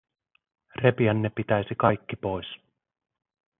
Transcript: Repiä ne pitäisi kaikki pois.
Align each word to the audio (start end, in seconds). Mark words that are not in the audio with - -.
Repiä 0.75 1.13
ne 1.13 1.29
pitäisi 1.29 1.75
kaikki 1.77 2.15
pois. 2.15 2.47